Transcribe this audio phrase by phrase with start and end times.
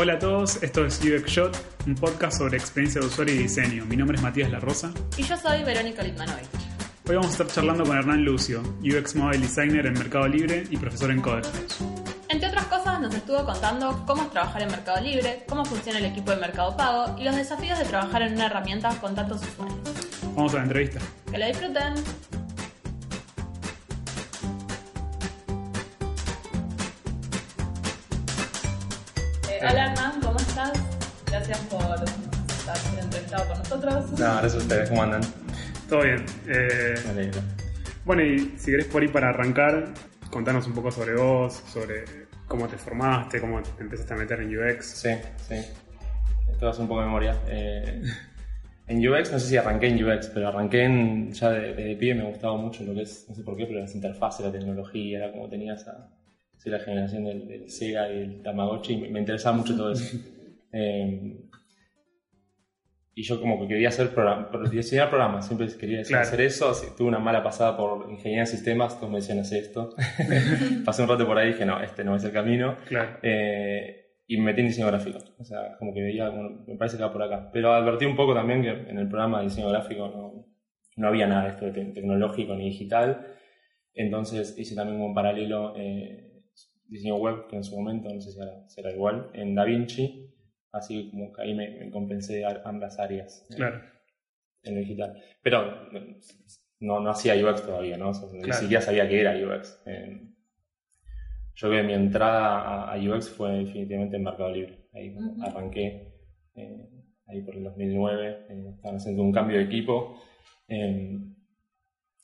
[0.00, 1.56] Hola a todos, esto es UX Shot,
[1.88, 3.84] un podcast sobre experiencia de usuario y diseño.
[3.86, 4.92] Mi nombre es Matías La Rosa.
[5.16, 6.46] Y yo soy Verónica Litmanovich.
[7.08, 10.76] Hoy vamos a estar charlando con Hernán Lucio, UX Mobile Designer en Mercado Libre y
[10.76, 11.50] profesor en Codex.
[12.28, 16.04] Entre otras cosas, nos estuvo contando cómo es trabajar en Mercado Libre, cómo funciona el
[16.04, 19.80] equipo de Mercado Pago y los desafíos de trabajar en una herramienta con tantos usuarios.
[20.36, 21.00] Vamos a la entrevista.
[21.28, 22.37] Que la disfruten.
[31.48, 31.82] Gracias por
[32.50, 34.10] estar entrevistado con nosotros.
[34.12, 35.22] No, gracias a ustedes, ¿cómo andan?
[35.88, 36.26] Todo bien.
[36.46, 37.40] Eh, Me alegro.
[38.04, 39.86] bueno, y si querés por ahí para arrancar,
[40.30, 42.04] contanos un poco sobre vos, sobre
[42.46, 44.84] cómo te formaste, cómo te empezaste a meter en UX.
[44.84, 45.08] Sí,
[45.48, 45.54] sí.
[46.50, 47.40] Esto hace un poco de memoria.
[47.46, 48.02] Eh,
[48.88, 52.14] en UX, no sé si arranqué en UX, pero arranqué en, ya de, de pibe
[52.14, 55.16] me gustaba mucho lo que es, no sé por qué, pero las interfaces, la tecnología,
[55.16, 56.10] era como tenía esa,
[56.58, 60.18] sí, la generación del, del Sega y el Tamagotchi, me, me interesaba mucho todo eso.
[60.72, 61.44] Eh,
[63.14, 66.22] y yo como que quería hacer programa, diseñar programas, siempre quería Claro.
[66.22, 69.64] hacer eso, así, tuve una mala pasada por ingeniería de sistemas, todos me decían hacer
[69.64, 69.92] esto.
[70.84, 72.76] Pasé un rato por ahí y dije, no, este no es el camino.
[72.86, 73.18] Claro.
[73.22, 75.18] Eh, y me metí en diseño gráfico.
[75.38, 77.50] O sea, como que veía, bueno, me parece que va por acá.
[77.52, 80.46] Pero advertí un poco también que en el programa de diseño gráfico no,
[80.96, 83.26] no había nada de esto de te- tecnológico ni digital.
[83.94, 86.42] Entonces hice también como paralelo eh,
[86.86, 88.38] diseño web, que en su momento, no sé si
[88.68, 90.27] será igual, en DaVinci.
[90.72, 93.82] Así como que ahí me, me compensé ambas áreas Claro.
[94.62, 95.22] en lo digital.
[95.42, 95.88] Pero
[96.80, 98.10] no, no hacía UX todavía, ¿no?
[98.10, 99.82] O sea, Ni siquiera sabía que era UX.
[99.86, 100.20] Eh,
[101.54, 104.88] yo creo que mi entrada a, a UX fue definitivamente en Mercado Libre.
[104.92, 106.14] Ahí arranqué,
[106.54, 106.88] eh,
[107.26, 110.20] ahí por el 2009, eh, estaban haciendo un cambio de equipo
[110.68, 111.18] eh,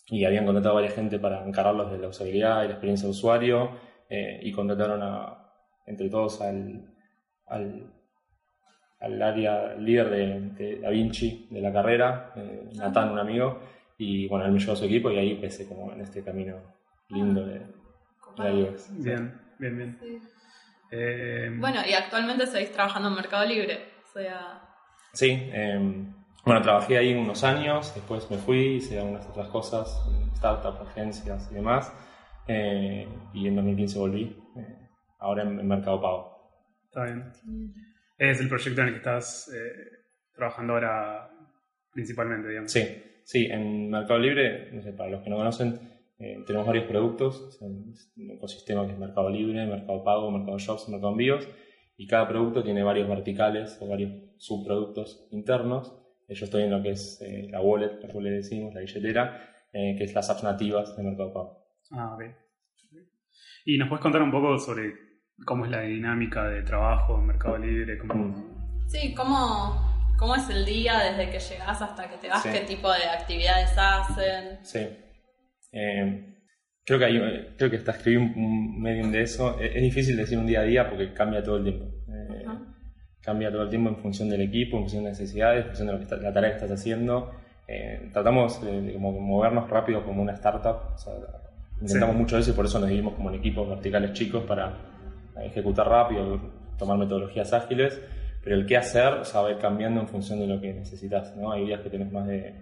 [0.08, 3.10] y habían contratado a varias gente para encargarlos de la usabilidad y la experiencia de
[3.10, 3.70] usuario
[4.08, 5.50] eh, y contrataron a,
[5.86, 6.94] entre todos al,
[7.46, 7.92] al,
[9.04, 13.60] al área líder de, de Da Vinci de la carrera, eh, Natán, un amigo,
[13.98, 16.56] y bueno, él me llevó a su equipo y ahí empecé como en este camino
[17.08, 17.64] lindo de, de
[18.38, 19.02] la UX.
[19.02, 19.98] Bien, bien, bien.
[20.00, 20.18] Sí.
[20.90, 23.78] Eh, Bueno, y actualmente seguís trabajando en Mercado Libre.
[24.04, 24.60] O sea,
[25.12, 25.78] Sí, eh,
[26.44, 29.88] bueno, trabajé ahí unos años, después me fui, hice algunas otras cosas,
[30.36, 31.92] startups, agencias y demás,
[32.48, 34.88] eh, y en 2015 volví, eh,
[35.20, 36.50] ahora en, en Mercado Pago.
[36.86, 37.32] Está bien.
[38.30, 40.04] Es el proyecto en el que estás eh,
[40.34, 41.30] trabajando ahora
[41.92, 42.72] principalmente, digamos.
[42.72, 42.82] Sí,
[43.24, 45.78] sí, en Mercado Libre, no sé, para los que no conocen,
[46.18, 47.94] eh, tenemos varios productos, un
[48.30, 51.48] ecosistema que es Mercado Libre, Mercado Pago, Mercado Shops, Mercado Envíos,
[51.96, 55.94] y cada producto tiene varios verticales o varios subproductos internos.
[56.28, 59.50] Eh, Yo estoy en lo que es eh, la wallet, cual le decimos, la billetera,
[59.72, 61.66] que es las apps nativas de Mercado Pago.
[61.90, 62.22] Ah, ok.
[63.64, 64.92] Y nos puedes contar un poco sobre
[65.46, 68.34] cómo es la dinámica de trabajo en Mercado Libre, cómo...
[68.86, 72.42] sí, ¿cómo, ¿cómo es el día desde que llegás hasta que te vas?
[72.42, 72.50] Sí.
[72.52, 74.58] ¿Qué tipo de actividades hacen?
[74.62, 74.86] Sí.
[75.72, 76.34] Eh,
[76.84, 79.58] creo que hay, creo que hasta escribí un, medium de eso.
[79.60, 81.86] Es, difícil decir un día a día porque cambia todo el tiempo.
[82.08, 82.44] Eh.
[83.20, 85.92] Cambia todo el tiempo en función del equipo, en función de necesidades, en función de
[85.94, 87.32] lo que está- la tarea que estás haciendo.
[87.66, 90.92] Eh, tratamos de, de como movernos rápido como una startup.
[90.94, 91.14] O sea,
[91.80, 92.20] intentamos Sí.
[92.22, 94.93] mucho eso y por eso nos dividimos como en equipos verticales chicos para
[95.42, 96.38] ejecutar rápido,
[96.78, 98.00] tomar metodologías ágiles.
[98.42, 100.72] Pero el qué hacer o sea, va a ir cambiando en función de lo que
[100.74, 101.34] necesitas.
[101.36, 101.50] ¿no?
[101.52, 102.54] Hay días que tenés más de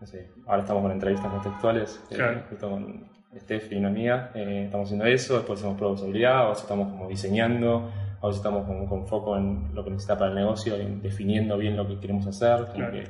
[0.00, 2.42] no sé, ahora estamos con entrevistas contextuales, eh, Claro.
[2.50, 3.04] justo con
[3.38, 6.62] Steph y una amiga, eh, estamos haciendo eso, después hacemos pruebas de seguridad, a veces
[6.64, 7.88] estamos como diseñando,
[8.20, 11.56] a veces estamos como con foco en lo que necesita para el negocio, en definiendo
[11.56, 12.92] bien lo que queremos hacer, Claro.
[12.92, 13.04] que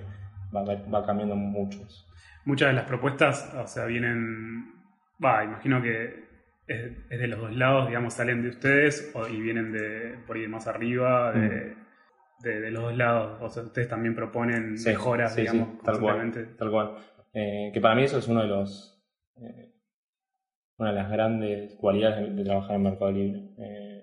[0.55, 1.79] va, va- cambiando mucho.
[2.45, 4.67] Muchas de las propuestas, o sea, vienen...
[5.25, 6.29] Va, imagino que
[6.67, 10.37] es, es de los dos lados, digamos, salen de ustedes o- y vienen de por
[10.37, 11.75] ahí más arriba, de,
[12.41, 13.39] de, de los dos lados.
[13.41, 16.57] O sea, ustedes también proponen Sí, mejoras, sí, sí, digamos, tal cual, constantemente.
[16.59, 16.91] tal cual.
[17.35, 19.03] Eh, que para mí eso es uno de los
[19.41, 19.73] eh,
[20.79, 23.41] una de las grandes cualidades de, de trabajar en Mercado Libre.
[23.59, 23.99] Eh,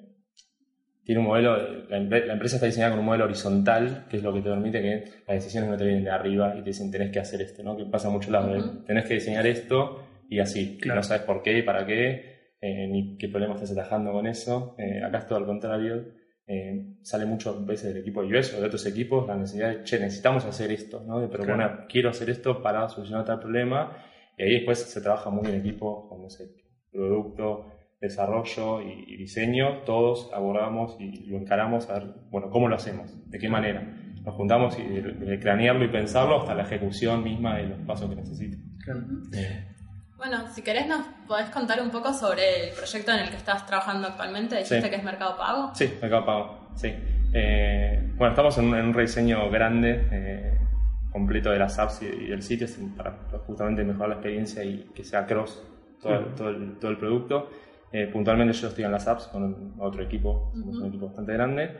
[1.04, 4.18] tiene un modelo, de- la, empre- la empresa está diseñada con un modelo horizontal, que
[4.18, 6.70] es lo que te permite que las decisiones no te vienen de arriba y te
[6.70, 7.76] dicen tenés que hacer esto, ¿no?
[7.76, 8.84] Que pasa mucho lado de Ujú.
[8.86, 11.00] tenés que diseñar esto y así, y Claro.
[11.00, 14.76] no sabes por qué y para qué, eh, ni qué problema estás atajando con eso.
[14.78, 16.06] Eh, acá es todo al contrario.
[16.48, 20.00] Eh, sale mucho veces del equipo US o de otros equipos la necesidad de, che,
[20.00, 21.20] necesitamos hacer esto, ¿no?
[21.20, 21.86] De proponer, Claro.
[21.88, 23.98] quiero hacer esto para solucionar tal problema.
[24.38, 26.46] Y ahí después se trabaja muy en equipo, como no sé,
[26.92, 27.66] producto,
[28.02, 33.30] desarrollo y, y diseño, todos abordamos y lo encaramos a ver, bueno, ¿cómo lo hacemos?
[33.30, 33.82] ¿De qué manera?
[34.26, 38.10] Nos juntamos y de, de cranearlo y pensarlo hasta la ejecución misma de los pasos
[38.10, 38.58] que necesite.
[38.84, 39.02] Claro.
[40.20, 43.66] Bueno, si querés nos podés contar un poco sobre el proyecto en el que estás
[43.66, 44.56] trabajando actualmente.
[44.58, 44.90] Dijiste Sí.
[44.90, 45.72] que es Mercado Pago.
[45.74, 46.94] Sí, Mercado Pago, sí.
[47.34, 50.58] Eh, bueno, estamos en un, en un rediseño grande, eh,
[51.12, 52.68] completo de las apps y, y del sitio
[52.98, 53.18] para
[53.48, 55.64] justamente mejorar la experiencia y que sea cross
[56.02, 56.36] todo, el, Ujú.
[56.36, 57.50] todo, el, todo el producto.
[57.92, 61.78] Eh, puntualmente yo estoy en las apps con otro equipo, somos un equipo bastante grande.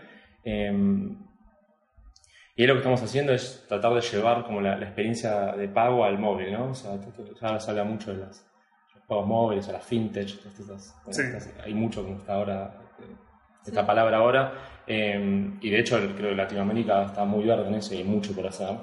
[2.60, 5.70] Y ahí lo que estamos haciendo es tratar de llevar como la, la experiencia de
[5.70, 6.72] pago al móvil, ¿no?
[6.72, 6.92] O sea,
[7.42, 8.46] ya se habla mucho de las,
[8.96, 11.22] los pagos móviles, o las fintech, todas estas- bueno, Sí.
[11.22, 13.16] estas- hay mucho como está ahora, eh,
[13.66, 13.88] esta Sí.
[13.88, 14.54] palabra ahora,
[14.88, 18.36] eh, y de hecho creo que Latinoamérica está muy verde en eso y hay mucho
[18.36, 18.76] por hacer.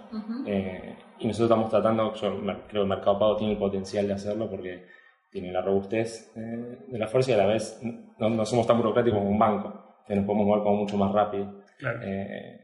[0.46, 4.14] Eh, y nosotros estamos tratando, yo creo que el Mercado Pago tiene el potencial de
[4.14, 4.86] hacerlo porque
[5.30, 7.78] tiene la robustez eh, de la fuerza y a la vez
[8.18, 11.12] no, no somos tan burocráticos como un banco, que nos podemos mover como mucho más
[11.12, 11.62] rápido.
[11.78, 12.00] Claro.
[12.02, 12.62] Eh,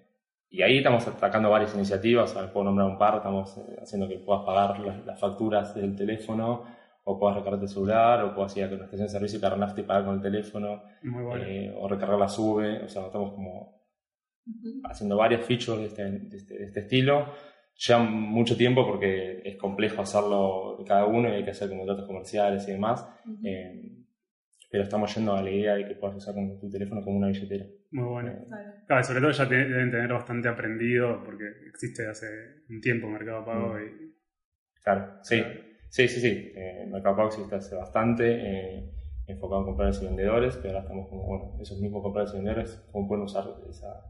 [0.53, 4.19] y ahí estamos atacando varias iniciativas, ver, puedo nombrar un par, estamos eh, haciendo que
[4.19, 6.65] puedas pagar las, las facturas del teléfono,
[7.05, 9.59] o puedas recargar el celular, o puedas ir a una estación de servicio y cargar
[9.59, 11.45] nafta y pagar con el teléfono, Muy bueno.
[11.45, 13.83] eh, o recargar la sube, o sea, estamos como
[14.85, 17.27] haciendo varias features de este, de este, de este estilo.
[17.75, 21.87] Lleva mucho tiempo porque es complejo hacerlo de cada uno y hay que hacer como
[21.87, 23.09] datos comerciales y demás,
[23.43, 24.02] eh,
[24.73, 27.29] pero estamos yendo a la idea de que puedas usar con tu teléfono como una
[27.29, 27.67] billetera.
[27.91, 28.31] Muy bueno.
[28.31, 28.47] Eh,
[28.87, 29.05] Claro.
[29.05, 32.27] Sobre todo ya te- deben tener bastante aprendido porque existe hace
[32.71, 33.83] un tiempo Mercado Pago Mm.
[34.09, 34.13] y
[34.83, 35.61] Claro, sí, Claro.
[35.91, 36.53] sí, sí, sí.
[36.57, 38.91] Eh, Mercado Pago existe hace bastante, eh,
[39.29, 42.89] enfocado en compradores y vendedores, pero ahora estamos como, bueno, esos mismos compradores y vendedores,
[42.91, 44.01] cómo pueden usar esa-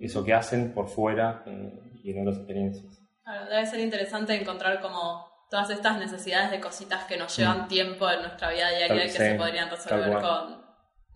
[0.00, 3.02] eso que hacen por fuera eh, y en otras experiencias.
[3.24, 8.10] Claro, debe ser interesante encontrar como todas estas necesidades de cositas que nos llevan tiempo
[8.10, 10.66] en nuestra vida diaria Tal- y que sí, se podrían resolver con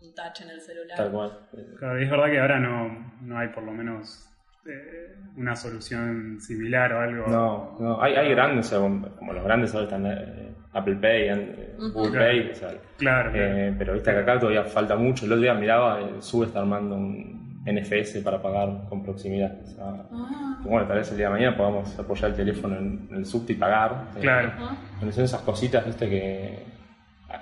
[0.02, 0.96] un touch en el celular.
[0.96, 1.38] Tal cual.
[1.78, 4.26] Claro, y es verdad que ahora no, no hay por lo menos
[4.66, 7.26] eh, una solución similar o algo.
[7.26, 8.78] No, no, hay, hay grandes, o sea,
[9.18, 11.74] como los grandes ahora están eh, Apple Pay, eh.
[11.92, 12.26] Google Claro.
[12.26, 12.68] Pay, o sea,
[12.98, 13.32] Claro, claro.
[13.34, 15.24] eh, pero viste que acá todavía falta mucho.
[15.26, 19.58] El otro día miraba, eh, Sube está armando un NFS para pagar con proximidad.
[19.62, 23.06] O sea, Ah, bueno, tal vez el día de mañana podamos apoyar el teléfono en,
[23.10, 24.08] en el subte y pagar.
[24.16, 24.48] Eh, Claro.
[24.48, 24.76] ajá.
[24.98, 26.58] Cuando son esas cositas, viste, que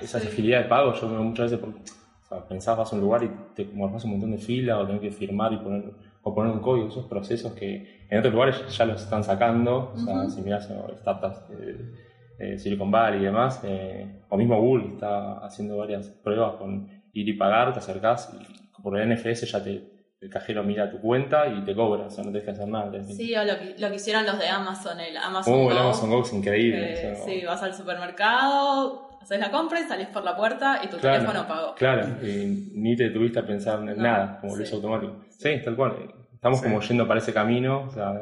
[0.00, 0.28] esa Sí.
[0.28, 3.22] agilidad de pago, yo veo muchas veces, por, o sea, pensás, vas a un lugar
[3.24, 5.84] y te morfás un montón de fila o tenés que firmar y poner,
[6.22, 9.98] o poner un código, esos procesos que en otros lugares ya los están sacando, o
[9.98, 11.94] sea, si mirás eh, startups de,
[12.38, 17.28] de Silicon Valley y demás, eh, o mismo Google está haciendo varias pruebas con ir
[17.28, 21.46] y pagar, te acercás y por el NFS ya te, el cajero mira tu cuenta
[21.46, 22.90] y te cobra, o sea, no tenés que hacer nada.
[23.04, 25.70] Sí, o lo que, lo que hicieron los de Amazon, el Amazon Uh, Go.
[25.70, 26.94] el Amazon Go es increíble.
[27.00, 30.80] que, o sea, sí, vas al supermercado, haces la compra y salís por la puerta
[30.82, 31.74] y tu Claro, teléfono pagó.
[31.76, 34.62] Claro, y ni te tuviste a pensar en No, nada, como lo sí.
[34.64, 35.24] hizo automático.
[35.30, 36.14] Sí, tal cual.
[36.34, 36.64] Estamos Sí.
[36.64, 38.12] como yendo para ese camino, o sea,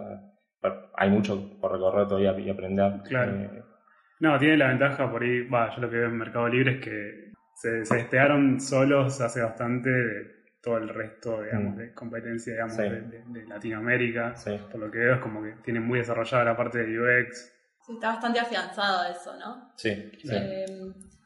[0.96, 2.92] hay mucho por recorrer todavía y aprender.
[3.04, 3.32] Claro.
[3.40, 3.62] Eh,
[4.20, 6.80] No, tiene la ventaja por ahí, va, yo lo que veo en Mercado Libre es
[6.84, 10.35] que se, se despegaron solos hace bastante de
[10.66, 11.78] todo el resto, digamos, Mm.
[11.78, 12.82] de competencia, digamos, Sí.
[12.82, 14.34] de, de- de Latinoamérica.
[14.34, 17.52] sí, Por lo que veo es como que tienen muy desarrollada la parte de UX.
[17.86, 19.70] Sí, está bastante afianzado eso, ¿no?
[19.76, 20.28] sí, sí.
[20.32, 20.66] Eh,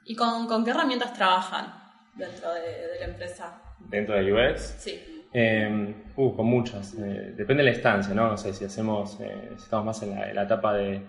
[0.04, 1.72] ¿Y con, con qué herramientas trabajan
[2.14, 3.62] dentro de, de la empresa?
[3.78, 5.24] Dentro de UX, Sí.
[5.32, 6.94] eh, uh, con muchas.
[6.98, 8.28] Eh, depende de la instancia, ¿no?
[8.28, 11.02] No sé si hacemos, eh, si estamos más en la, en la etapa de,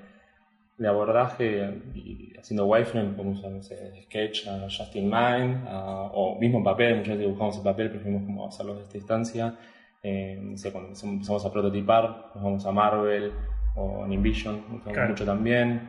[0.81, 6.57] de abordaje y haciendo wireframe, como sé, Sketch, a Just in Mind, a- o mismo
[6.57, 9.55] en papel, muchas veces dibujamos en papel, preferimos como hacerlo desde esta instancia.
[10.01, 13.31] Eh, no sé, cuando empezamos a prototipar, nos vamos a Marvel
[13.75, 15.09] o en InVision, usamos Claro.
[15.09, 15.87] mucho también,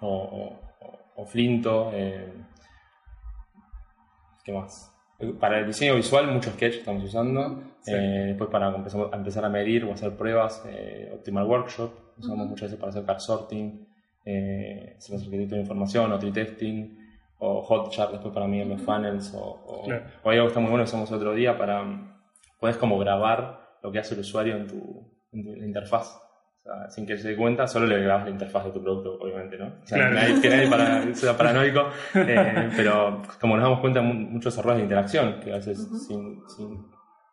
[0.00, 1.90] o, o- o- o Flinto.
[1.92, 2.32] eh,
[4.44, 4.88] ¿Qué más?
[5.38, 7.62] Para el diseño visual, mucho Sketch estamos usando.
[7.80, 7.92] Sí.
[7.94, 12.78] Eh, después para empezar a medir o hacer pruebas, eh, Optimal Workshop, usamos muchas veces
[12.80, 13.86] para hacer card sorting,
[14.24, 16.98] eh, hacemos arquitectura de información, o tree testing,
[17.38, 18.92] o Hotjar después para medir los Ujú.
[18.92, 20.04] funnels, o, o, Claro.
[20.22, 21.84] o hay algo que está muy bueno que hacemos otro día para,
[22.60, 26.18] puedes como grabar lo que hace el usuario en tu, en tu interfaz.
[26.60, 29.18] O sea, sin que se dé cuenta, solo le grabas la interfaz de tu producto,
[29.20, 29.66] obviamente, ¿no?
[29.82, 30.14] O sea, Claro.
[30.14, 34.76] que nadie, que nadie para- sea paranoico, eh, pero como nos damos cuenta muchos errores
[34.78, 35.96] de interacción, que a veces Ujú.
[35.98, 36.86] sin, sin,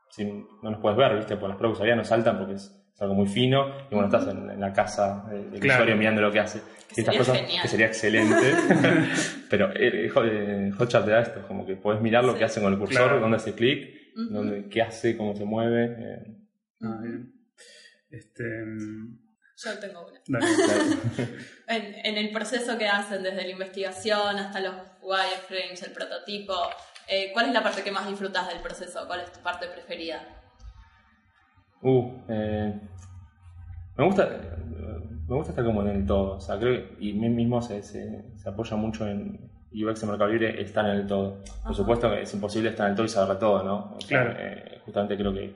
[0.10, 1.38] sin- no nos puedes ver, ¿viste?
[1.38, 4.28] Por las productos todavía no saltan porque es, es algo muy fino, y bueno, estás
[4.28, 5.80] en, en la casa del del Claro.
[5.84, 6.60] usuario mirando lo que hace.
[6.60, 7.62] Que Y estas cosas, genial.
[7.62, 8.36] que sería excelente,
[9.50, 12.40] pero eh, Hot- eh, Hotjar te da esto, como que puedes mirar lo Sí.
[12.40, 13.20] que hacen con el cursor, Claro.
[13.22, 14.34] dónde hace clic, Ujú.
[14.34, 15.86] dónde, qué hace, cómo se mueve.
[15.98, 16.36] eh,
[16.82, 17.34] Ah, bien.
[18.10, 19.18] Este, mm,
[19.64, 20.20] Yo tengo una.
[20.28, 20.46] dale.
[20.66, 21.30] claro.
[21.68, 26.54] En, en el proceso que hacen, desde la investigación hasta los wireframes, el prototipo,
[27.08, 29.06] eh, ¿cuál es la parte que más disfrutas del proceso?
[29.08, 30.22] ¿Cuál es tu parte preferida?
[31.82, 32.80] Uh, eh,
[33.98, 34.28] me gusta
[35.28, 37.84] me gusta estar como en el todo, o sea, creo que, y mí mismo se,
[37.84, 41.36] se, se apoya mucho en UX en Mercado Libre estar en el todo.
[41.44, 41.74] Por Ajá.
[41.76, 43.94] supuesto que es imposible estar en el todo y saber todo, ¿no?
[43.96, 44.34] O sea, Claro.
[44.40, 45.56] eh, justamente creo que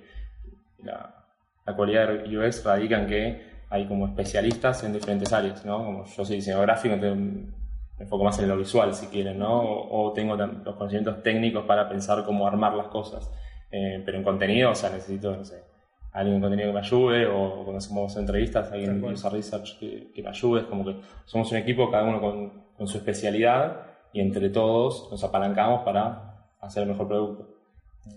[0.84, 1.26] la,
[1.66, 5.84] la cualidad de UX radica en que hay como especialistas en diferentes áreas, ¿no?
[5.84, 7.18] Como yo soy diseñador gráfico, entonces
[7.98, 9.60] me enfoco más en lo visual, si quieren, ¿no?
[9.60, 13.32] O, o tengo los conocimientos técnicos para pensar cómo armar las cosas.
[13.72, 15.64] Eh, pero en contenido, o sea, necesito, no sé,
[16.14, 20.12] alguien en contenido que me ayude, o cuando hacemos entrevistas, alguien en user research que,
[20.14, 20.62] que, me ayude.
[20.62, 25.10] Es como que somos un equipo, cada uno con, con su especialidad, y entre todos
[25.12, 27.50] nos apalancamos para hacer el mejor producto.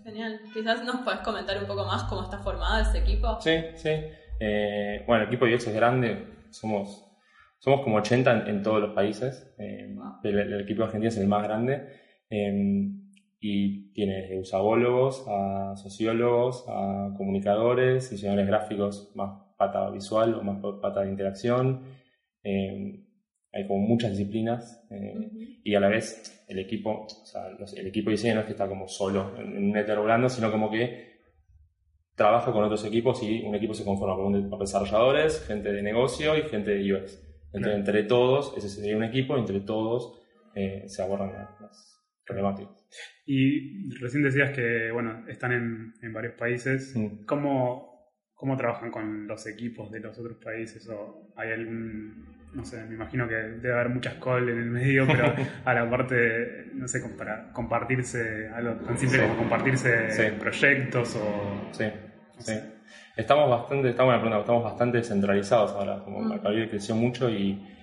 [0.05, 0.41] Genial.
[0.53, 3.41] Quizás nos puedes comentar un poco más cómo está formado ese equipo.
[3.41, 3.91] Sí, sí.
[4.39, 7.07] Eh, bueno, el equipo de UX es grande, somos,
[7.59, 9.55] somos como 80 en, todos los países.
[9.59, 11.89] Eh, el, equipo de Argentina es el más grande
[12.29, 12.91] eh,
[13.49, 20.59] y tiene desde usabólogos a sociólogos, a comunicadores, diseñadores gráficos más pata visual o más
[20.83, 21.85] pata de interacción.
[22.43, 24.85] hay como muchas disciplinas
[25.63, 28.53] y a la vez el equipo, o sea, el equipo de diseño no es que
[28.53, 31.21] está como solo en, un éter volando, sino como que
[32.17, 34.17] trabaja con otros equipos y un equipo se conforma
[34.51, 37.23] por desarrolladores, gente de negocio y gente de UX.
[37.53, 40.21] Entonces, entre todos, ese sería un equipo, entre todos
[40.57, 41.96] eh, se abordan las
[42.27, 42.87] problemáticas.
[43.25, 46.95] Y recién decías que, bueno, están en, en varios países.
[46.97, 47.25] Mm.
[47.25, 50.89] ¿Cómo, ¿Cómo trabajan con los equipos de los otros países?
[50.89, 55.07] ¿O hay algún no sé, me imagino que debe haber muchas calls en el medio,
[55.07, 61.69] pero a la parte, no sé, para compartirse algo tan simple como compartirse proyectos o...
[61.73, 61.85] Sí,
[62.39, 62.55] sí.
[63.17, 66.29] Estamos bastante, estamos, estamos bastante centralizados ahora, como mm.
[66.29, 67.76] Mercado Libre creció mucho y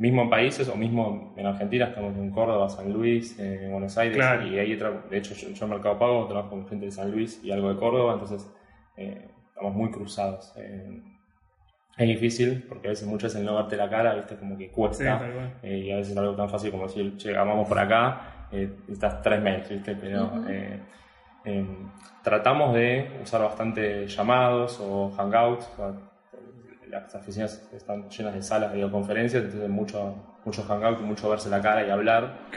[0.00, 4.18] mismo en países o mismo en Argentina, estamos en Córdoba, San Luis, en Buenos Aires
[4.50, 7.50] y ahí de hecho yo, en Mercado Pago trabajo con gente de San Luis y
[7.50, 8.50] algo de Córdoba, entonces
[8.96, 10.52] eh, estamos muy cruzados
[12.00, 14.70] es difícil, porque a veces muchas veces el no verte la cara, viste, como que
[14.70, 15.20] cuesta.
[15.62, 18.72] Eh, y a veces es algo tan fácil como decir, che, vamos por acá, eh,
[18.88, 20.80] estás tres meses, viste, pero eh,
[22.22, 25.70] tratamos de usar bastante llamados o hangouts.
[26.90, 31.48] Las oficinas están llenas de salas de videoconferencias, entonces mucho, mucho hangout y mucho verse
[31.48, 32.48] la cara y hablar,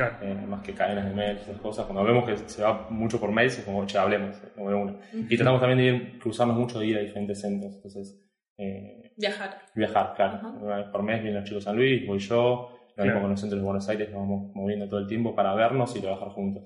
[0.48, 1.86] más que cadenas de mails y esas cosas.
[1.86, 5.62] Cuando vemos que se va mucho por mails, es como, che, hablemos, como Y tratamos
[5.62, 7.76] también de ir, cruzarnos mucho de ir a diferentes centros.
[7.76, 8.20] Entonces,
[8.58, 9.62] eh, viajar.
[9.76, 10.50] Viajar, claro.
[10.60, 13.30] Una vez por mes vienen los chicos a San Luis, voy yo, lo mismo con
[13.30, 16.30] los centros de Buenos Aires, nos vamos moviendo todo el tiempo para vernos y trabajar
[16.30, 16.64] juntos.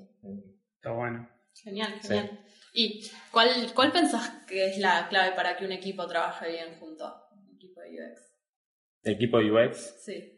[0.75, 1.27] Está bueno.
[1.53, 2.39] Genial, genial.
[2.73, 7.26] ¿Y cuál, cuál pensás que es la clave para que un equipo trabaje bien junto?
[7.89, 8.33] UX.
[9.03, 10.03] ¿El equipo de UX?
[10.03, 10.33] Sí.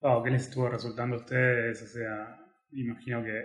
[0.00, 1.82] Oh, ¿Qué les estuvo resultando a ustedes?
[1.82, 2.38] O sea,
[2.72, 3.42] imagino que,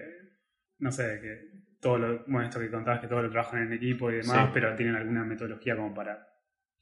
[0.79, 4.11] no sé, que todo lo, bueno, esto que contabas que todo lo trabajan en equipo
[4.11, 6.27] y demás, pero tienen alguna metodología como para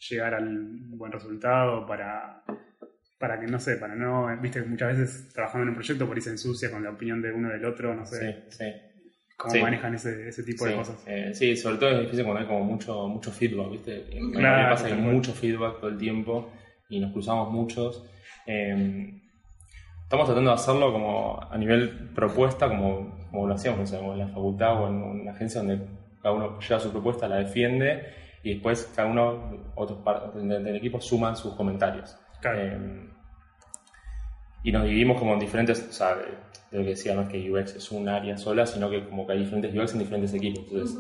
[0.10, 0.48] llegar al
[0.89, 2.44] buen resultado, para,
[3.20, 6.16] para que, no sé, para no, viste que muchas veces trabajando en un proyecto por
[6.16, 8.46] ahí se ensucia con la opinión de uno del otro, no sé.
[8.50, 8.66] Sí, sí.
[9.38, 11.03] ¿Cómo manejan ese, ese tipo de cosas?
[11.06, 14.06] Eh, sí, sobre todo es difícil cuando hay como mucho, mucho feedback, ¿viste?
[14.34, 16.50] Claro, pasa que hay mucho feedback todo el tiempo
[16.89, 18.03] y nos cruzamos muchos.
[18.48, 19.13] Eh,
[20.01, 24.82] estamos tratando de hacerlo como a nivel propuesta, como, como lo hacíamos en la facultad
[24.82, 25.86] o en una agencia donde
[26.24, 28.08] cada uno lleva su propuesta, la defiende
[28.41, 32.17] y después cada uno, otros partes del equipo suman sus comentarios.
[32.44, 33.08] Eh,
[34.68, 36.26] y nos dividimos como en diferentes, o sea, de,
[36.72, 39.32] lo que decía, no es que UX es un área sola, sino que como que
[39.32, 40.66] hay diferentes UX en diferentes equipos.
[40.70, 40.98] Entonces,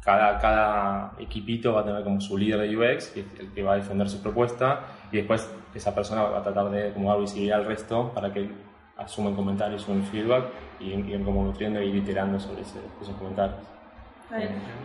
[0.00, 3.76] cada, cada equipito va a tener como su líder de UX, el que va a
[3.78, 7.66] defender su propuesta, y después esa persona va a tratar de como dar visibilidad al
[7.66, 8.48] resto para que
[8.96, 10.44] asumen comentarios, asumen feedback
[10.78, 13.58] y ir como nutriendo y iterando sobre esos comentarios.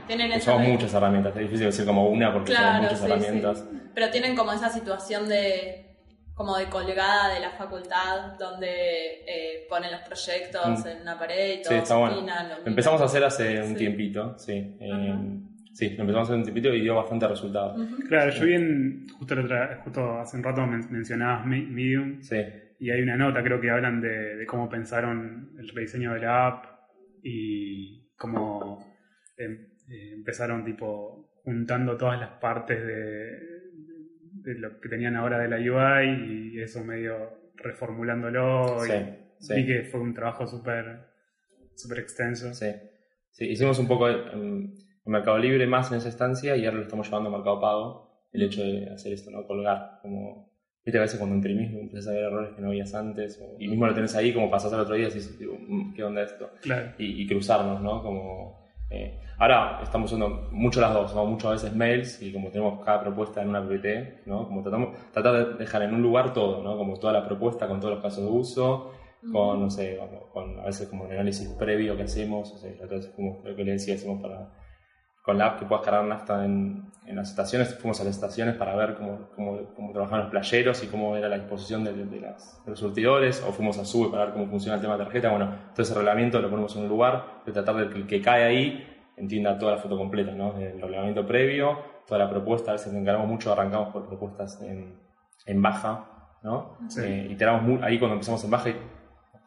[0.07, 3.65] tienen son muchas herramientas, es difícil decir como una porque son muchas herramientas.
[3.93, 5.88] Pero tienen como esa situación de
[6.39, 10.87] como de colgada de la facultad donde eh, ponen los proyectos mm.
[10.87, 12.15] en una pared y todo sí, está bueno.
[12.65, 14.53] Empezamos a hacer hace un tiempito, sí.
[14.79, 15.15] Eh,
[15.73, 17.75] sí, empezamos a hacer un tiempito y dio bastante resultado.
[18.07, 19.35] Claro, yo vi en, justo,
[19.83, 22.21] justo hace un rato mencionabas Medium.
[22.21, 22.37] Sí.
[22.79, 26.65] Y hay una nota, creo que hablan de, cómo pensaron el rediseño de la app
[27.21, 28.79] y cómo
[29.35, 33.58] em, eh, empezaron tipo juntando todas las partes de
[34.43, 38.85] de lo que tenían ahora de la UI y eso medio reformulándolo.
[38.85, 41.07] y Vi que fue un trabajo súper
[41.75, 42.53] super extenso.
[42.53, 42.67] Sí.
[43.31, 44.73] sí, hicimos un poco en,
[45.05, 48.27] Mercado Libre más en esa estancia y ahora lo estamos llevando a Mercado Pago.
[48.31, 49.47] El hecho de hacer esto, ¿no?
[49.47, 49.99] Colgar.
[50.03, 50.51] Como,
[50.85, 53.41] viste, a veces cuando imprimís empiezas a ver errores que no veías antes.
[53.57, 56.21] y mismo lo tenés ahí, como pasás al otro día y dices, mm, ¿qué onda
[56.21, 56.51] esto?
[56.61, 56.91] Claro.
[56.99, 58.03] Y, y cruzarnos, ¿no?
[58.03, 61.25] Como eh, ahora estamos usando mucho las dos, ¿no?
[61.25, 64.47] muchas veces mails y como tenemos cada propuesta en una PPT, ¿no?
[64.47, 66.77] como tratamos, tratar de dejar en un lugar todo, ¿no?
[66.77, 68.91] como toda la propuesta con todos los casos de uso,
[69.31, 69.99] con, no sé,
[70.31, 72.71] con, a veces como el análisis previo que hacemos, o sea,
[73.15, 74.49] como lo que le decía, hacemos para
[75.29, 78.55] con la app que puedas cargar nafta en, en las estaciones, fuimos a las estaciones
[78.55, 82.19] para ver cómo, cómo, cómo trabajaban los playeros y cómo era la disposición de, de,
[82.19, 85.03] las, de, los surtidores, o fuimos a SUBE para ver cómo funciona el tema de
[85.03, 85.29] tarjeta.
[85.29, 88.23] Bueno, todo ese reglamento lo ponemos en un lugar, de tratar de que el que
[88.23, 90.57] cae ahí entienda toda la foto completa, ¿no?
[90.57, 94.95] El reglamento previo, toda la propuesta, a veces nos encargamos mucho, arrancamos por propuestas en,
[95.45, 96.07] en baja,
[96.41, 96.75] ¿no?
[96.87, 97.01] Sí.
[97.03, 98.71] Eh, iteramos muy, ahí cuando empezamos en baja,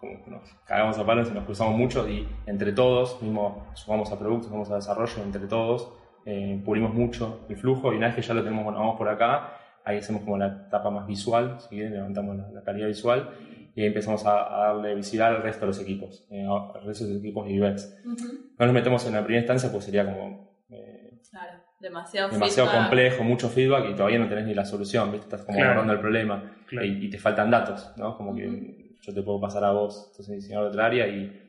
[0.03, 4.11] como que nos cagamos a palos y nos cruzamos mucho y entre todos, mismo sumamos
[4.11, 5.93] a productos, sumamos a desarrollo, entre todos,
[6.27, 9.09] eh, pulimos mucho el flujo y una vez que ya lo tenemos, bueno, vamos por
[9.09, 13.31] acá, ahí hacemos como la etapa más visual, si quieren, levantamos la, la, calidad visual
[13.77, 17.05] y ahí empezamos a, a, darle visibilidad al resto de los equipos, eh, al resto
[17.05, 17.99] de los equipos de UX.
[18.05, 18.41] Uh -huh.
[18.59, 20.51] No nos metemos en la primera instancia, pues sería como...
[20.69, 25.27] Eh, claro, demasiado, demasiado complejo, mucho feedback y todavía no tenés ni la solución, ¿viste?
[25.27, 25.71] estás como claro.
[25.71, 26.87] agarrando el problema claro.
[26.89, 28.17] y, y, te faltan datos, ¿no?
[28.17, 28.82] Como que uh -huh.
[29.03, 31.41] Yo te puedo pasar a vos, entonces diseñador de otra área y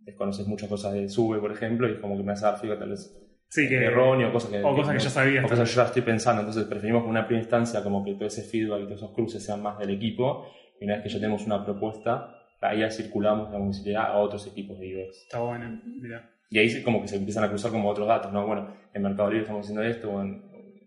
[0.00, 2.80] desconoces muchas cosas de SUBE, por ejemplo, y es como que me a dar feedback
[2.80, 5.44] tal vez sí, que, erróneo, cosas que, o cosas que, que ya sabías.
[5.44, 8.26] O cosas que yo ya estoy pensando, entonces preferimos una primera instancia como que todo
[8.26, 10.48] ese feedback y todos esos cruces sean más del equipo,
[10.80, 14.46] y una vez que ya tenemos una propuesta, ahí ya circulamos la visibilidad a otros
[14.46, 15.22] equipos de UX.
[15.22, 16.30] Está bueno, mira.
[16.48, 18.46] Y ahí como que se empiezan a cruzar como otros datos, ¿no?
[18.46, 20.42] Bueno, en Mercado Libre estamos haciendo esto, o en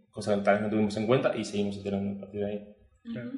[0.10, 2.76] cosas que tal vez no tuvimos en cuenta, y seguimos iterando a partir de ahí.
[3.04, 3.32] Claro.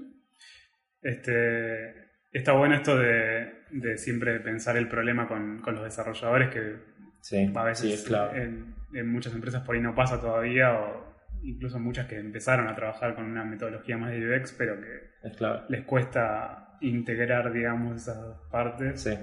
[1.02, 2.07] Este,
[2.38, 6.76] está bueno esto de, de siempre pensar el problema con, con los desarrolladores, que
[7.22, 8.36] sí, a veces sí, es claro.
[8.36, 12.76] en, en, muchas empresas por ahí no pasa todavía, o incluso muchas que empezaron a
[12.76, 15.64] trabajar con una metodología más de UX, pero que es claro.
[15.70, 19.02] les cuesta integrar, digamos, esas dos partes.
[19.02, 19.14] Sí.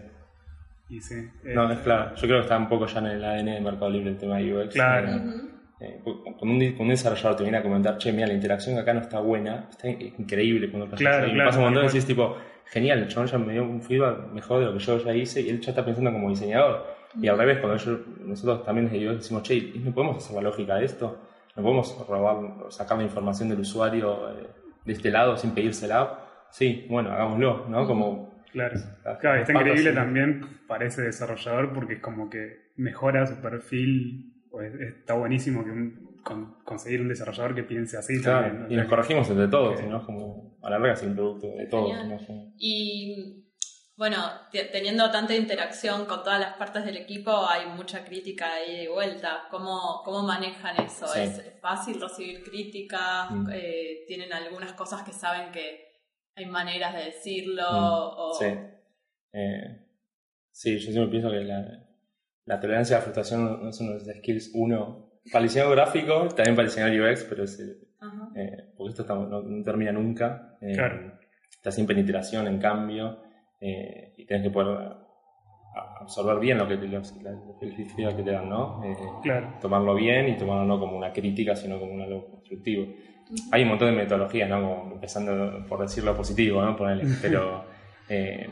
[0.89, 1.29] Y sí.
[1.45, 2.15] No, es claro.
[2.15, 4.37] Yo creo que está un poco ya en el ADN de Mercado Libre el tema
[4.39, 4.75] de UX.
[4.75, 5.09] Claro.
[5.09, 8.79] Eh, eh, cuando, un, cuando un desarrollador te viene a comentar, che, mira, la interacción
[8.79, 12.37] acá no está buena, está increíble cuando pasa claro, y claro, pasa y decís tipo,
[12.67, 15.41] genial, el chabón ya me dio un feedback mejor de lo que yo ya hice
[15.41, 16.87] y él ya está pensando como diseñador.
[17.21, 20.77] Y al revés, cuando yo, nosotros también UX decimos, che, ¿no podemos hacer la lógica
[20.77, 21.21] de esto?
[21.57, 24.47] ¿No podemos robar, sacar la información del usuario eh,
[24.85, 26.21] de este lado sin pedírsela?
[26.51, 27.87] Sí, bueno, hagámoslo, ¿no?
[27.87, 28.79] Como Claro,
[29.21, 34.73] claro está increíble también para ese desarrollador porque es como que mejora su perfil, pues
[34.81, 38.63] está buenísimo que un, con, conseguir un desarrollador que piense así claro, también.
[38.63, 38.73] ¿no?
[38.73, 39.89] Y nos corregimos entre todos, okay.
[39.89, 40.05] ¿no?
[40.05, 42.07] Como a la larga es un producto de todos.
[42.07, 42.19] ¿no?
[42.59, 43.45] Y
[43.97, 44.19] bueno,
[44.51, 49.45] teniendo tanta interacción con todas las partes del equipo, hay mucha crítica ahí de vuelta.
[49.51, 51.07] ¿Cómo, cómo manejan eso?
[51.07, 51.21] Sí.
[51.21, 53.31] ¿Es fácil recibir críticas?
[53.31, 53.51] Mm.
[53.53, 55.85] Eh, ¿Tienen algunas cosas que saben que
[56.37, 57.63] hay maneras de decirlo.
[57.63, 58.35] Mm, o...
[58.35, 58.47] Sí.
[59.33, 59.87] Eh,
[60.51, 61.87] sí, yo siempre pienso que la,
[62.45, 65.14] la tolerancia a la frustración no es uno de los skills uno.
[65.33, 69.15] Para el diseño gráfico, también para el diseño UX, pero es, eh, porque esto está,
[69.15, 70.57] no, no, termina nunca.
[70.61, 71.19] Eh, claro.
[71.51, 73.23] Está siempre en iteración, en cambio,
[73.61, 74.97] eh, y tienes que poder
[76.01, 78.81] absorber bien lo que, te, el feedback que te dan, ¿no?
[79.23, 79.55] claro.
[79.61, 82.87] Tomarlo bien y tomarlo no como una crítica, sino como algo constructivo
[83.51, 84.61] hay un montón de metodologías, ¿no?
[84.61, 86.77] Como empezando por decirlo positivo, ¿no?
[86.77, 87.65] Ponerle, pero
[88.09, 88.49] eh,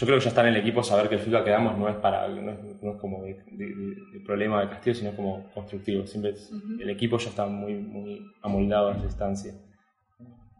[0.00, 1.86] yo creo que ya está en el equipo saber que el feedback que damos no
[1.86, 3.66] es para no es, no es como de, de,
[4.14, 6.06] de, problema de castigo, sino como constructivo.
[6.06, 6.80] Siempre es, uh -huh.
[6.80, 9.52] el equipo ya está muy, muy amoldado a esa distancia.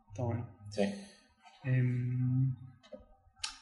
[0.08, 0.46] Está bueno.
[0.68, 0.82] Sí.
[1.64, 1.82] Eh,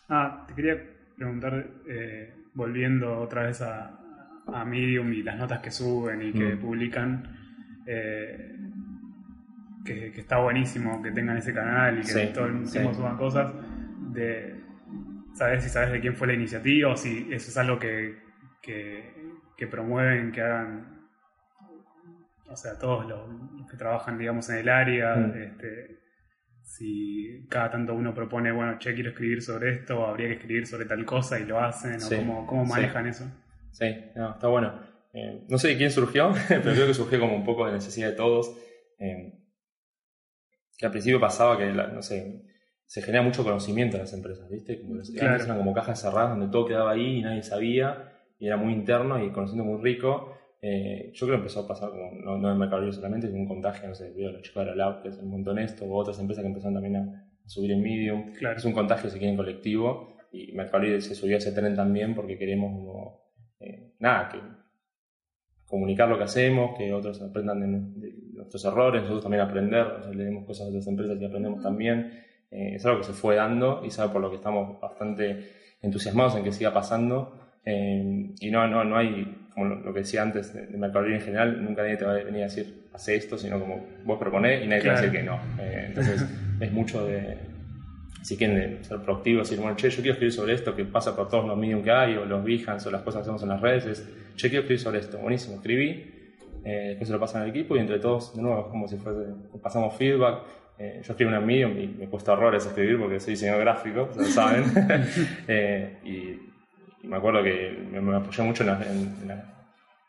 [0.08, 0.82] ah, te quería
[1.16, 4.00] preguntar, eh, volviendo otra vez a,
[4.48, 6.60] a Medium y las notas que suben y que mm.
[6.60, 7.38] publican.
[7.86, 8.56] Eh,
[9.84, 12.96] que, que, está buenísimo que tengan ese canal y que sí, todo el tiempo sí.
[12.96, 13.52] suban cosas.
[14.12, 14.67] De
[15.38, 18.18] saber si sabes de quién fue la iniciativa o si eso es algo que,
[18.60, 19.14] que,
[19.56, 21.08] que promueven, que hagan,
[22.50, 25.14] o sea, todos los, los, que trabajan, digamos, en el área.
[25.14, 25.42] Mm.
[25.42, 25.98] Este,
[26.62, 30.66] si cada tanto uno propone, bueno, che, quiero escribir sobre esto, o habría que escribir
[30.66, 33.24] sobre tal cosa y lo hacen, sí, o cómo, cómo manejan eso.
[33.72, 34.80] Sí, no, está bueno.
[35.14, 38.08] Eh, no sé de quién surgió, pero creo que surgió como un poco de necesidad
[38.10, 38.54] de todos.
[38.98, 39.32] Eh,
[40.76, 42.42] que al principio pasaba que, la, no sé,
[42.88, 44.80] se genera mucho conocimiento en las empresas, ¿viste?
[44.80, 45.44] Como las, claro.
[45.44, 49.22] eran como cajas cerradas donde todo quedaba ahí y nadie sabía, y era muy interno
[49.22, 50.32] y conociendo muy rico.
[50.62, 53.40] Eh, yo creo que empezó a pasar como, no, no en Mercado Libre solamente, sino
[53.40, 55.84] un contagio, no sé, veo los chicos de la Lab, que es un montón esto,
[55.84, 58.32] o otras empresas que empezaron también a, a subir en Medium.
[58.32, 58.56] Claro.
[58.56, 62.14] Es un contagio, si quieren, colectivo, y Mercado Libre se subió a ese tren también
[62.14, 63.20] porque queremos como,
[63.60, 64.38] eh, nada, que
[65.66, 70.02] comunicar lo que hacemos, que otros aprendan de, de nuestros errores, nosotros también aprender, o
[70.02, 72.24] sea, leemos cosas de otras empresas y aprendemos también.
[72.50, 75.52] Eh, es algo que se fue dando y es algo por lo que estamos bastante
[75.82, 77.34] entusiasmados en que siga pasando.
[77.64, 81.20] Eh, y no, no, no hay, como lo que decía antes de, de Mercado en
[81.20, 84.64] general, nunca nadie te va a venir a decir, hace esto, sino como vos proponés
[84.64, 85.00] y nadie claro.
[85.00, 85.62] te va a decir que no.
[85.62, 86.26] Eh, entonces
[86.60, 87.36] es mucho de,
[88.22, 91.28] si quieren ser proactivos decir, bueno, che, yo quiero escribir sobre esto que pasa por
[91.28, 93.60] todos los medios que hay, o los Behance, o las cosas que hacemos en las
[93.60, 95.18] redes, es, che, quiero escribir sobre esto.
[95.18, 96.18] Buenísimo, escribí,
[96.64, 99.32] eh, después se lo pasan al equipo y entre todos, de nuevo, como si fuese,
[99.62, 100.42] pasamos feedback.
[100.78, 104.24] Eh, yo escribo en Medium y me cuesta horrores escribir porque soy diseñador gráfico, lo
[104.24, 104.64] saben.
[105.48, 106.48] Eh, y,
[107.06, 108.64] me acuerdo que me, apoyé mucho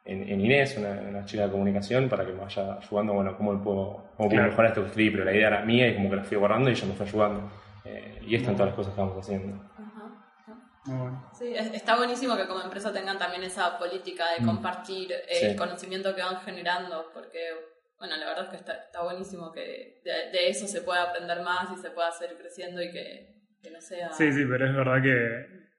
[0.06, 4.30] en, Inés, una, chica de comunicación, para que me vaya ayudando, bueno, cómo puedo, cómo
[4.30, 6.38] puedo mejorar esto que escribí, pero la idea era mía y como que la fui
[6.38, 7.52] guardando y ella me fue ayudando.
[7.86, 9.64] Eh, y esto en todas las cosas que vamos haciendo.
[11.38, 14.46] Sí, está buenísimo que como empresa tengan también esa política de mm.
[14.46, 17.40] compartir el conocimiento que van generando, porque,
[18.00, 21.78] bueno, la verdad es que está, está buenísimo que de, eso se pueda aprender más
[21.78, 23.36] y se pueda seguir creciendo y que,
[23.72, 24.12] no sea...
[24.14, 25.70] Sí, sí, pero es verdad que,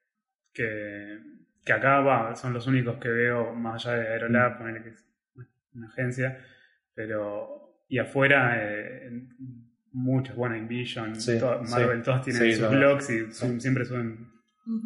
[1.65, 4.83] que, acá va, son los únicos que veo, más allá de Aerolab, mm.
[4.83, 5.05] que es
[5.75, 6.45] una agencia,
[6.95, 7.85] pero...
[7.89, 8.55] Y afuera...
[8.59, 9.11] Eh,
[9.93, 11.15] muchos, bueno, Envision,
[11.69, 14.31] Marvel, todos tienen sus blogs y siempre suben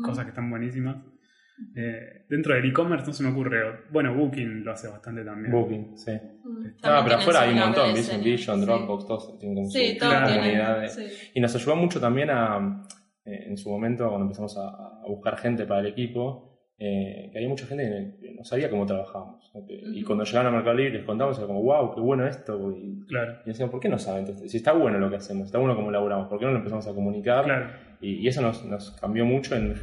[0.04, 0.96] cosas que están buenísimas.
[1.76, 3.84] Eh, dentro del e-commerce no se me ocurre.
[3.90, 5.52] Bueno, Booking lo hace bastante también.
[5.52, 6.12] Booking, sí.
[6.12, 6.66] Mm.
[6.82, 10.90] Ah, pero afuera hay un montón, Envision, Dropbox, todos tienen como sí, su comunidad.
[11.34, 12.84] Y nos ayudó mucho también a,
[13.24, 17.38] eh, en su momento, cuando empezamos a, a buscar gente para el equipo, eh, que
[17.38, 19.50] había mucha gente que no sabía cómo trabajábamos.
[19.68, 22.72] Y cuando llegaban a Mercado Libre les contamos, era como, wow, qué bueno esto.
[22.72, 23.38] Y, claro.
[23.44, 24.20] y decíamos, ¿por qué no saben?
[24.20, 26.58] Entonces, si está bueno lo que hacemos, está bueno cómo laburamos, ¿por qué no lo
[26.58, 27.96] empezamos a comunicar?
[28.00, 29.74] Y, eso nos, nos, cambió mucho en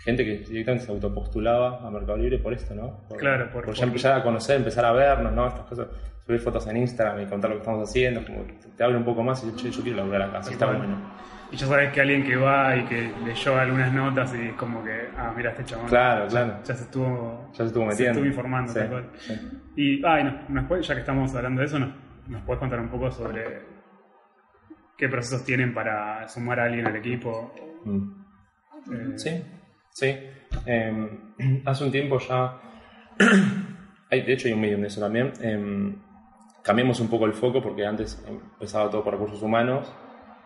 [0.00, 3.06] gente que directamente se autopostulaba a Mercado Libre por esto, ¿no?
[3.08, 5.46] Por, claro, por, ya empezar a conocer, empezar a vernos, ¿no?
[5.46, 5.88] Estas cosas,
[6.24, 8.44] subir fotos en Instagram y contar lo que estamos haciendo, como
[8.76, 10.96] te abre un poco más y yo, yo quiero laburar acá, así está bueno.
[11.52, 14.84] Y ya sabes que alguien que va y que leyó algunas notas y es como
[14.84, 15.88] que, ah, mira este chabón.
[15.88, 16.60] Claro, claro.
[16.64, 18.20] Ya se estuvo, ya se estuvo metiendo.
[18.20, 18.72] Se estuvo informando.
[19.76, 21.90] Y, ah, no, ya que estamos hablando de eso, ¿nos,
[22.28, 23.62] ¿nos puedes contar un poco sobre
[24.96, 27.52] qué procesos tienen para sumar a alguien al equipo?
[27.84, 28.20] Mm.
[28.92, 29.44] Eh, sí,
[29.92, 30.16] sí.
[30.66, 32.60] Em, hace un tiempo ya,
[34.10, 35.96] hay, de hecho hay un medio de eso también, em,
[36.62, 39.92] cambiamos un poco el foco porque antes empezaba todo por recursos humanos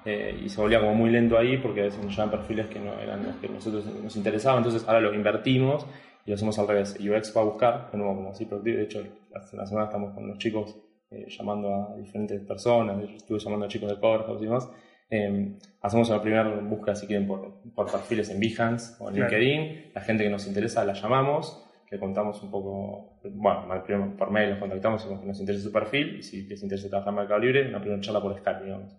[0.05, 2.99] eh, y se volvía como muy lento ahí porque a veces nos perfiles que no
[3.01, 5.87] eran los que nosotros nos interesaban, entonces ahora lo invertimos
[6.27, 6.97] y lo hacemos al revés.
[7.01, 10.29] UX va a buscar, de nuevo como así productivo, de hecho la semana estamos con
[10.29, 10.77] los chicos
[11.11, 14.71] eh, llamando a diferentes personas, yo estuve llamando a chicos de Corehouse y demás,
[15.11, 19.93] eh, hacemos la primera búsqueda si quieren por, por, perfiles en Behance o en LinkedIn,
[19.95, 23.69] la gente que nos interesa la llamamos, le contamos un poco, bueno,
[24.17, 27.19] por mail los contactamos, si nos interesa su perfil y si les interesa trabajar en
[27.21, 28.97] Mercado Libre, una primera charla por Skype, digamos.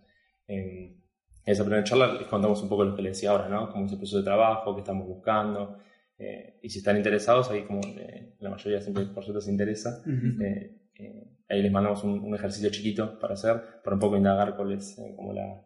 [0.48, 1.02] En
[1.46, 3.70] esa primera charla les contamos un poco lo que les decía ahora, ¿no?
[3.70, 5.78] Cómo es el proceso de trabajo, qué estamos buscando.
[6.18, 10.02] Eh, y si están interesados, ahí como eh, la mayoría siempre por suerte se interesa,
[10.08, 10.80] eh,
[11.50, 15.34] ahí les mandamos un, ejercicio chiquito para hacer, para un poco indagar cuál es como
[15.34, 15.62] la,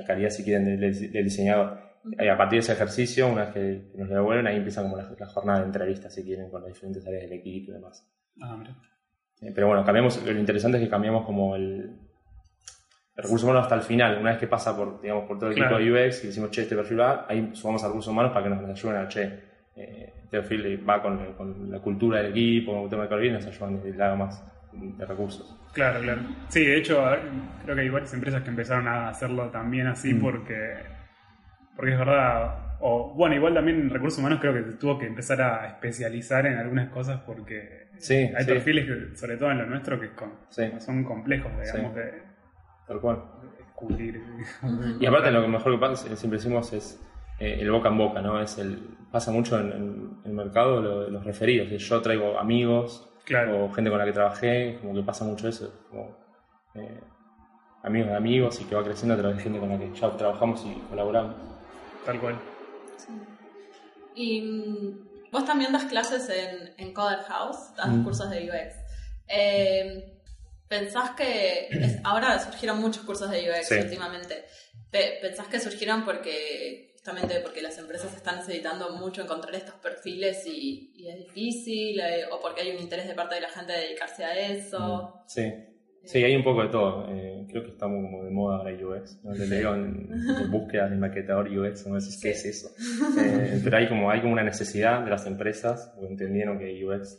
[0.00, 1.78] la, calidad, si quieren, del, diseñador.
[2.18, 4.96] Y a partir de ese ejercicio, una vez que nos lo devuelven, ahí empieza como
[4.96, 8.08] la, jornada de entrevistas, si quieren, con las diferentes áreas del equipo y demás.
[8.40, 8.62] Ah,
[9.54, 11.98] pero bueno, cambiamos, lo interesante es que cambiamos como el,
[13.16, 15.58] el recurso humano hasta el final, una vez que pasa por, digamos, por todo el
[15.58, 18.44] equipo de UX y decimos, che, este perfil va, ahí sumamos a recursos humanos para
[18.44, 19.24] que nos, ayuden a, che,
[19.76, 23.30] eh, este perfil va con, con, la cultura del equipo, con el tema de calidad
[23.30, 25.56] y nos ayudan y le más de recursos.
[25.72, 26.22] Claro, claro.
[26.48, 27.02] Sí, de hecho,
[27.64, 30.20] creo que hay varias empresas que empezaron a hacerlo también así mm.
[30.20, 30.74] porque,
[31.76, 35.40] porque es verdad, o bueno, igual también en recursos humanos creo que tuvo que empezar
[35.42, 40.10] a especializar en algunas cosas porque hay perfiles, que, sobre todo en lo nuestro, que
[40.80, 42.30] son complejos, digamos, de
[42.86, 43.22] Tal cual.
[44.98, 47.00] Y aparte lo que mejor que pasa, siempre decimos, es
[47.38, 48.40] eh, el boca en boca, ¿no?
[48.40, 48.78] Es el,
[49.10, 51.70] pasa mucho en, el mercado lo, los referidos.
[51.70, 55.72] Yo traigo amigos o gente con la que trabajé, como que pasa mucho eso.
[55.88, 56.16] Como,
[56.74, 57.00] eh,
[57.82, 60.16] amigos de amigos y que va creciendo a través de gente con la que ya
[60.16, 61.34] trabajamos y colaboramos.
[62.04, 62.38] Tal cual.
[64.14, 68.04] Y mm, vos también das clases en, en Coder House, das mm.
[68.04, 68.74] cursos de UX.
[69.28, 70.16] Eh,
[70.68, 71.68] ¿Pensás que
[72.04, 74.44] ahora surgieron muchos cursos de UX últimamente?
[74.90, 80.92] ¿Pensás que surgieron porque justamente porque las empresas están necesitando mucho encontrar estos perfiles y,
[81.08, 84.22] es difícil eh, o porque hay un interés de parte de la gente de dedicarse
[84.22, 84.78] a eso?
[84.78, 85.52] Mm, sí.
[86.04, 87.06] Sí, hay un poco de todo.
[87.10, 89.22] Eh, creo que estamos como de moda ahora UX.
[89.22, 89.34] ¿no?
[89.34, 90.08] Le leo en,
[90.50, 92.68] búsquedas de maquetador UX, no sé qué es eso.
[93.18, 97.18] Eh, pero hay como, hay como una necesidad de las empresas, o entendieron que UX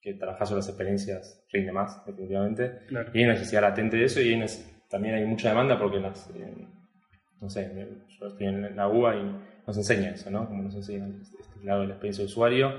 [0.00, 2.80] que trabajar sobre las experiencias rinde más, definitivamente.
[3.14, 4.38] Y hay necesidad latente de eso y
[4.88, 6.68] también hay mucha demanda porque las, eh,
[7.40, 7.70] no sé,
[8.18, 10.46] yo estoy en la UBA y nos enseña eso, ¿no?
[10.46, 11.06] Como nos enseña
[11.38, 12.72] este, lado de la experiencia de usuario.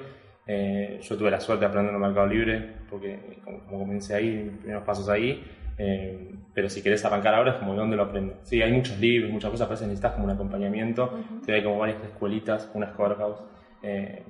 [0.46, 4.52] Eh, yo tuve la suerte de aprender en el mercado libre porque, como, comencé ahí,
[4.60, 5.44] primeros pasos ahí,
[5.82, 8.36] Eh, pero si querés arrancar ahora es como de dónde lo aprendes.
[8.44, 11.14] Sí, hay muchos libros, muchas cosas, pero a veces necesitas como un acompañamiento.
[11.48, 13.40] Hay como varias escuelitas, unas courthouse,
[13.82, 14.26] eh,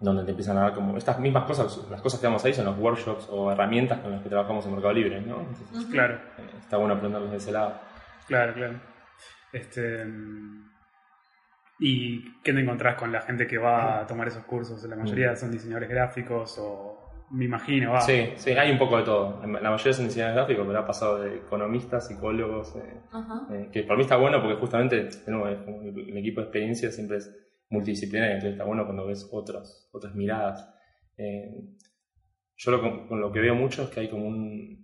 [0.00, 2.64] donde te empiezan a dar como estas mismas cosas, las cosas que vamos ahí son
[2.64, 5.46] los workshops o herramientas con las que trabajamos en Mercado Libre, ¿no?
[5.92, 6.14] claro.
[6.14, 7.74] Eh, está bueno aprenderlos de ese lado.
[8.26, 8.80] Claro, claro.
[9.52, 10.04] Este,
[11.84, 14.82] ¿Y qué te encontrás con la gente que va a tomar esos cursos?
[14.84, 18.00] La mayoría son diseñadores gráficos o me imagino, va.
[18.00, 19.40] Sí, sí, hay un poco de todo.
[19.40, 23.00] La mayoría son diseñadores gráficos, pero ha pasado de economistas, psicólogos, eh,
[23.50, 27.34] eh, que para mí está bueno porque justamente el equipo de experiencia siempre es
[27.70, 30.68] multidisciplinario, entonces está bueno cuando ves otras, otras miradas.
[31.16, 31.50] Eh,
[32.56, 34.81] yo lo, con lo que veo mucho es que hay como un,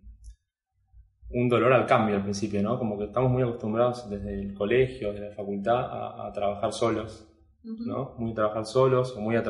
[1.30, 2.78] un dolor al cambio al principio, ¿no?
[2.78, 7.28] Como que estamos muy acostumbrados desde el colegio, desde la facultad, a, trabajar solos,
[7.62, 8.14] ¿no?
[8.18, 9.42] Muy a trabajar solos o, muy a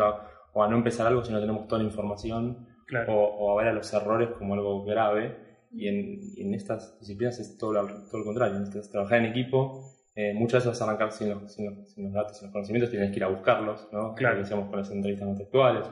[0.52, 2.66] o a no empezar algo si no tenemos toda la información
[3.08, 5.46] o, a ver a los errores como algo grave.
[5.70, 8.58] Y en, estas disciplinas es todo lo, todo lo contrario.
[8.90, 11.66] trabajar en equipo, eh, muchas veces vas a arrancar sin los, sin,
[12.12, 14.14] datos, sin los conocimientos, tienes que ir a buscarlos, ¿no?
[14.14, 14.36] Claro.
[14.36, 15.86] Lo decíamos con las entrevistas contextuales.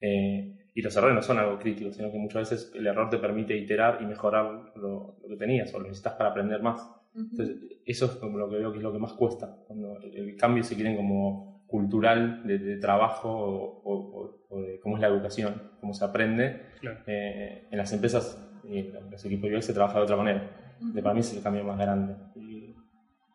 [0.00, 3.18] Eh, y los errores no son algo crítico, sino que muchas veces el error te
[3.18, 6.90] permite iterar y mejorar lo, que tenías o lo necesitas para aprender más.
[7.14, 9.54] Entonces, eso es como lo que veo que es lo que más cuesta.
[9.66, 15.70] Cuando el, cambio se quiere como cultural de, trabajo o, de cómo es la educación,
[15.80, 16.62] cómo se aprende.
[17.06, 20.76] Eh, en las empresas y en los equipos de se trabaja de otra manera.
[20.80, 22.14] de, para mí es el cambio más grande.
[22.34, 22.74] Y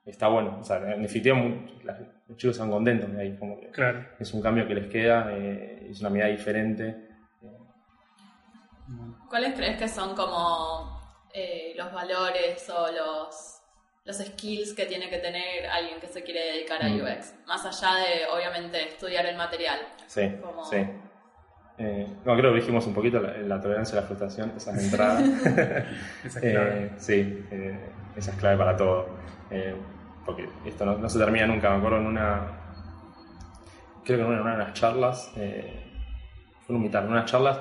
[0.05, 0.57] está bueno.
[0.59, 1.37] O sea, en definitiva,
[2.27, 3.37] los chicos están contentos de ahí.
[3.37, 3.59] Como
[4.19, 7.06] Es un cambio que les queda, eh, es una mirada diferente.
[9.29, 10.97] ¿Cuáles crees que son como
[11.33, 13.57] eh, los valores o los
[14.07, 17.01] los skills que tiene que tener alguien que se quiere dedicar a mm.
[17.01, 19.79] UX, más allá de, obviamente, estudiar el material.
[20.07, 20.31] Sí,
[20.69, 20.77] sí.
[21.77, 25.19] Eh, no, creo que dijimos un poquito la, tolerancia a la frustración, esa es entrada.
[26.23, 26.83] esa es clave.
[26.85, 29.09] Eh, sí, eh, esa es clave para todo.
[30.25, 31.69] porque esto no, se termina nunca.
[31.71, 32.47] Me acuerdo en una.
[34.05, 35.31] Creo que en una, de las charlas.
[35.33, 37.59] fue un mitad, en unas charlas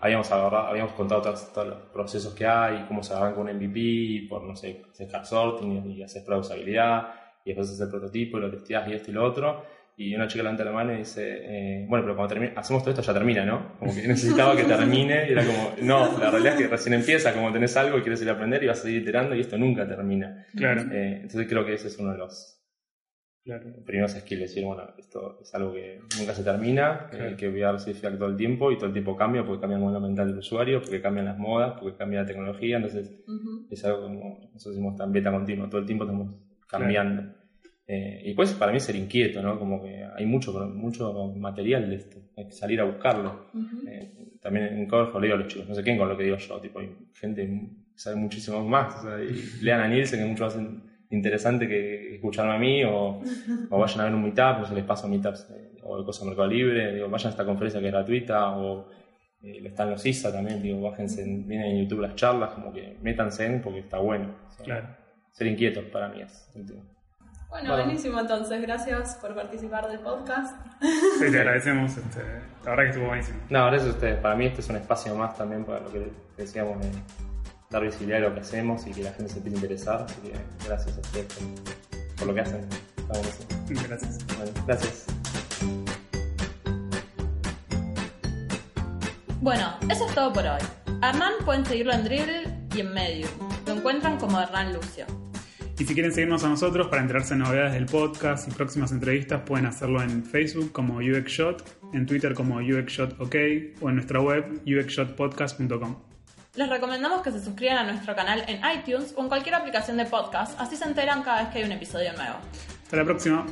[0.00, 4.54] habíamos, habíamos contado todos, los procesos que hay, cómo se arranca un MVP, por, no
[4.54, 7.08] sé, hacer hard sorting y, hacer prueba de usabilidad,
[7.44, 9.64] y después hacer el prototipo, y lo testeas y esto y lo otro.
[9.96, 12.92] Y una chica levanta la mano y dice, eh, bueno, pero cuando termine, hacemos todo
[12.92, 13.76] esto ya termina, ¿no?
[13.80, 17.34] Como que necesitaba que termine y era como, no, la realidad es que recién empieza,
[17.34, 19.58] como tenés algo y quieres ir a aprender y vas a seguir iterando y esto
[19.58, 20.46] nunca termina.
[20.54, 20.82] Claro.
[20.92, 22.57] Eh, entonces creo que ese es uno de los,
[23.48, 23.64] Claro.
[23.86, 27.08] Primero es skill, decir, bueno, esto es algo que nunca se termina,
[27.38, 29.76] que voy a recibir feedback todo el tiempo y todo el tiempo cambia porque cambia
[29.78, 33.10] el mundo mental del usuario, porque cambian las modas, porque cambia la tecnología, entonces
[33.70, 36.34] es algo como, nosotros decimos tan beta continuo, todo el tiempo estamos
[36.66, 37.22] cambiando.
[37.86, 39.58] Eh, y pues para mí ser inquieto, ¿no?
[39.58, 43.46] Como que hay mucho, mucho material de esto, hay que salir a buscarlo.
[43.88, 46.24] Eh, también en Corjo le digo a los chicos, no sé quién con lo que
[46.24, 50.20] digo yo, tipo, hay gente que sabe muchísimo más, o sea, y lean a Nielsen
[50.20, 50.58] que mucho más
[51.10, 53.20] interesante que escucharme a mí o,
[53.70, 56.24] o vayan a ver un meetup, o se les paso meetups eh, o de cosas
[56.24, 58.88] de Mercado Libre, digo, vayan a esta conferencia que es gratuita o
[59.42, 63.46] eh, están los ISA también, digo, bájense, vienen en YouTube las charlas, como que métanse
[63.46, 64.34] en porque está bueno.
[64.64, 64.88] claro.
[65.32, 66.50] Ser inquietos para mí es
[67.48, 70.56] Bueno, buenísimo entonces, gracias por participar del podcast.
[70.80, 72.20] Sí, te agradecemos, este,
[72.64, 73.38] la verdad que estuvo buenísimo.
[73.48, 76.10] No, gracias a ustedes, para mí este es un espacio más también para lo que
[76.36, 76.90] decíamos de
[77.70, 80.02] dar visibilidad a lo que hacemos y que la gente se pueda interesar.
[80.02, 80.32] Así que
[80.66, 81.26] gracias a ustedes
[82.16, 82.66] por, lo que hacen.
[83.68, 84.18] Gracias.
[84.36, 85.06] Bueno, gracias.
[89.40, 90.60] Bueno, eso es todo por hoy.
[91.02, 92.42] Hernán pueden seguirlo en Dribble
[92.74, 93.30] y en Medium.
[93.66, 95.06] Lo encuentran como Hernán Lucio.
[95.78, 99.42] Y si quieren seguirnos a nosotros para enterarse de novedades del podcast y próximas entrevistas,
[99.46, 101.62] pueden hacerlo en Facebook como UXShot,
[101.94, 103.34] en Twitter como UXShotOK
[103.80, 106.07] o en nuestra web uxshotpodcast.com.
[106.58, 110.06] Les recomendamos que se suscriban a nuestro canal en iTunes o en cualquier aplicación de
[110.06, 112.34] podcast, así se enteran cada vez que hay un episodio nuevo.
[112.82, 113.46] Hasta la próxima.